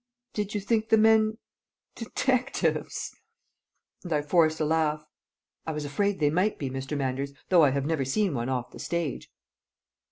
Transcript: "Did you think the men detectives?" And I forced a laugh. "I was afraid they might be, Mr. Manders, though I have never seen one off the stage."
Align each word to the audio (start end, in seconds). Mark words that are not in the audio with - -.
"Did 0.33 0.55
you 0.55 0.59
think 0.61 0.89
the 0.89 0.97
men 0.97 1.37
detectives?" 1.93 3.13
And 4.03 4.11
I 4.11 4.23
forced 4.23 4.59
a 4.59 4.65
laugh. 4.65 5.05
"I 5.67 5.73
was 5.73 5.85
afraid 5.85 6.19
they 6.19 6.31
might 6.31 6.57
be, 6.57 6.71
Mr. 6.71 6.97
Manders, 6.97 7.33
though 7.49 7.63
I 7.63 7.69
have 7.69 7.85
never 7.85 8.03
seen 8.03 8.33
one 8.33 8.49
off 8.49 8.71
the 8.71 8.79
stage." 8.79 9.29